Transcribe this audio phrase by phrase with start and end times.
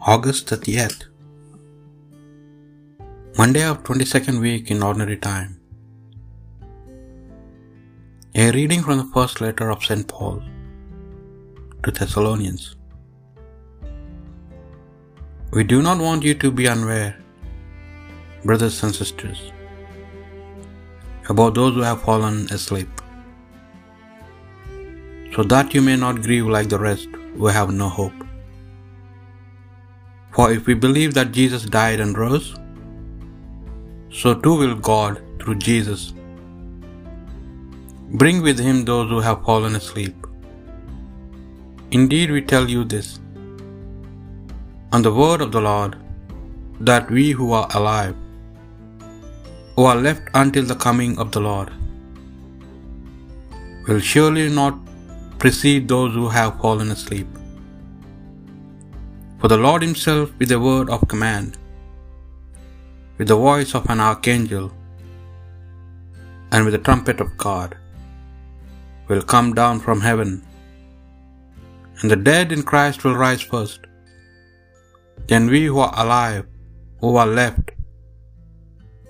[0.00, 1.04] August 30th,
[3.38, 5.58] Monday of 22nd week in Ordinary Time.
[8.34, 10.06] A reading from the first letter of St.
[10.06, 10.42] Paul
[11.82, 12.76] to Thessalonians.
[15.52, 17.16] We do not want you to be unaware,
[18.44, 19.50] brothers and sisters,
[21.30, 22.88] about those who have fallen asleep,
[25.34, 28.25] so that you may not grieve like the rest who have no hope.
[30.36, 32.48] For if we believe that Jesus died and rose,
[34.20, 36.02] so too will God, through Jesus,
[38.22, 40.26] bring with him those who have fallen asleep.
[41.98, 43.08] Indeed, we tell you this
[44.96, 45.94] on the word of the Lord,
[46.90, 48.14] that we who are alive,
[49.74, 51.72] who are left until the coming of the Lord,
[53.88, 54.76] will surely not
[55.44, 57.35] precede those who have fallen asleep.
[59.40, 61.50] For the Lord Himself, with a word of command,
[63.16, 64.66] with the voice of an archangel,
[66.50, 67.70] and with the trumpet of God,
[69.08, 70.32] will come down from heaven,
[71.98, 73.80] and the dead in Christ will rise first.
[75.30, 76.44] Then we who are alive,
[77.02, 77.66] who are left,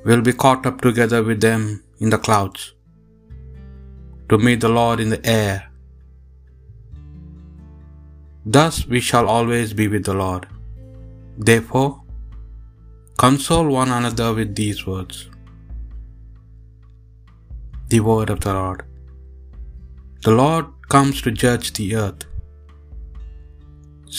[0.08, 1.62] will be caught up together with them
[2.04, 2.62] in the clouds,
[4.30, 5.56] to meet the Lord in the air.
[8.54, 10.44] Thus we shall always be with the Lord.
[11.48, 11.90] Therefore,
[13.22, 15.16] console one another with these words.
[17.92, 18.80] The word of the Lord.
[20.26, 22.22] The Lord comes to judge the earth.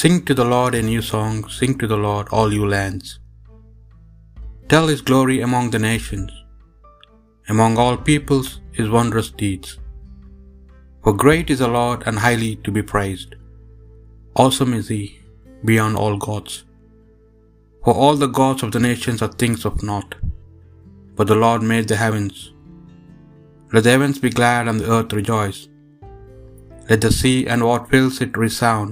[0.02, 3.08] Sing to the Lord a new song, sing to the Lord, all you lands.
[4.72, 6.32] Tell his glory among the nations,
[7.54, 9.70] among all peoples his wondrous deeds.
[11.04, 13.32] For great is the Lord and highly to be praised.
[14.42, 15.04] Awesome is he
[15.70, 16.54] beyond all gods.
[17.84, 20.12] For all the gods of the nations are things of naught,
[21.16, 22.54] but the Lord made the heavens.
[23.74, 25.62] Let the heavens be glad and the earth rejoice.
[26.90, 28.92] Let the sea and what fills it resound.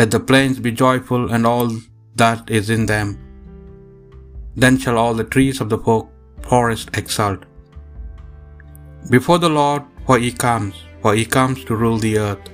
[0.00, 1.68] Let the plains be joyful and all
[2.22, 3.10] that is in them.
[4.62, 5.82] Then shall all the trees of the
[6.52, 7.42] forest exult
[9.16, 12.48] before the Lord, for he comes, for he comes to rule the earth.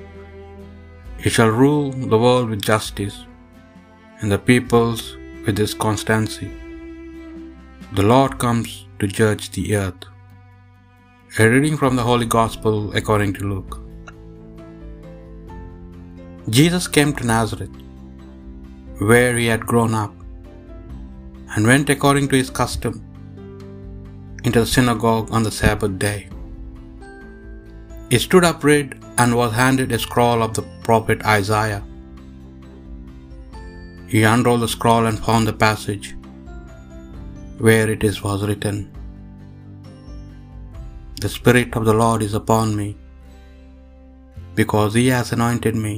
[1.24, 3.16] He shall rule the world with justice,
[4.20, 5.00] and the peoples
[5.44, 6.50] with his constancy.
[7.98, 8.68] The Lord comes
[8.98, 10.04] to judge the earth.
[11.38, 13.74] A reading from the Holy Gospel according to Luke.
[16.58, 17.76] Jesus came to Nazareth,
[19.10, 20.14] where he had grown up,
[21.54, 22.94] and went according to his custom
[24.44, 26.20] into the synagogue on the Sabbath day.
[28.10, 31.82] He stood upright and was handed a scroll of the prophet Isaiah.
[34.12, 36.08] He unrolled the scroll and found the passage
[37.66, 38.78] where it is was written,
[41.22, 42.88] The Spirit of the Lord is upon me,
[44.60, 45.94] because he has anointed me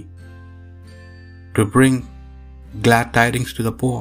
[1.57, 1.97] to bring
[2.87, 4.01] glad tidings to the poor.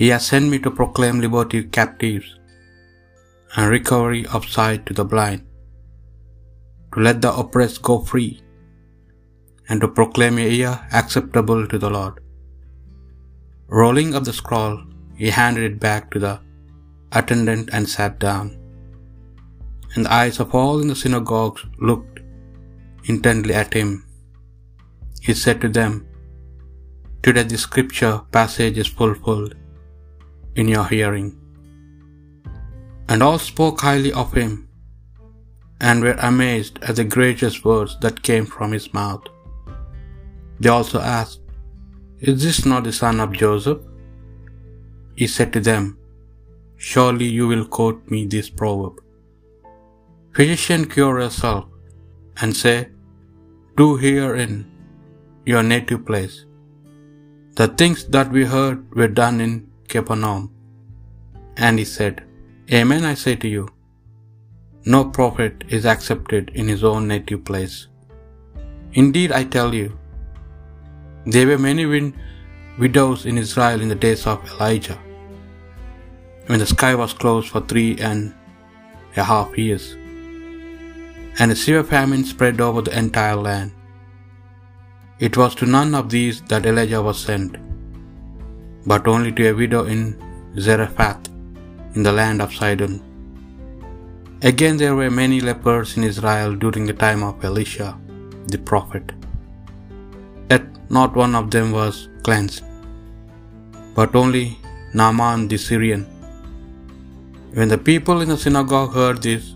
[0.00, 2.28] He has sent me to proclaim liberty to captives
[3.56, 5.42] and recovery of sight to the blind,
[6.96, 8.40] to let the oppressed go free,
[9.68, 12.20] and to proclaim a year acceptable to the Lord.
[13.68, 14.76] Rolling up the scroll,
[15.20, 16.40] he handed it back to the
[17.12, 18.56] attendant and sat down.
[19.94, 22.20] And the eyes of all in the synagogue looked
[23.04, 24.06] intently at him.
[25.20, 26.06] He said to them,
[27.22, 29.54] Today this scripture passage is fulfilled
[30.54, 31.36] in your hearing.
[33.08, 34.65] And all spoke highly of him,
[35.80, 39.24] and were amazed at the gracious words that came from his mouth.
[40.60, 41.40] They also asked,
[42.20, 43.80] Is this not the son of Joseph?
[45.16, 45.98] He said to them,
[46.76, 49.02] Surely you will quote me this proverb
[50.34, 51.64] Physician, cure yourself,
[52.40, 52.88] and say,
[53.76, 54.70] Do here in
[55.46, 56.44] your native place.
[57.54, 60.52] The things that we heard were done in Capernaum.
[61.56, 62.24] And he said,
[62.70, 63.68] Amen, I say to you,
[64.94, 67.88] no prophet is accepted in his own native place.
[69.02, 69.98] Indeed, I tell you,
[71.34, 71.84] there were many
[72.78, 74.98] widows in Israel in the days of Elijah,
[76.46, 78.32] when the sky was closed for three and
[79.16, 79.86] a half years,
[81.40, 83.72] and a severe famine spread over the entire land.
[85.18, 87.56] It was to none of these that Elijah was sent,
[88.92, 90.00] but only to a widow in
[90.66, 91.28] Zarephath
[91.96, 92.96] in the land of Sidon.
[94.42, 97.96] Again, there were many lepers in Israel during the time of Elisha
[98.52, 99.12] the prophet.
[100.50, 100.64] Yet
[100.96, 102.62] not one of them was cleansed,
[103.94, 104.58] but only
[104.92, 106.04] Naaman the Syrian.
[107.54, 109.54] When the people in the synagogue heard this,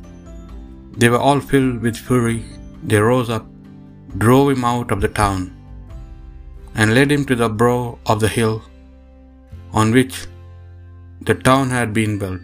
[0.96, 2.42] they were all filled with fury.
[2.82, 3.46] They rose up,
[4.24, 5.42] drove him out of the town,
[6.74, 8.56] and led him to the brow of the hill
[9.80, 10.16] on which
[11.28, 12.40] the town had been built,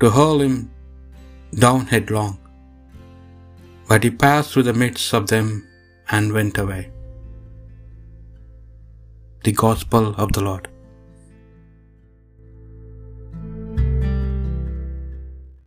[0.00, 0.58] to hurl him
[1.54, 2.38] down headlong.
[3.88, 5.66] But he passed through the midst of them
[6.10, 6.90] and went away.
[9.44, 10.68] The Gospel of the Lord.